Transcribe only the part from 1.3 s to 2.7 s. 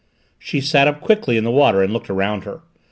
in the water and looked around her.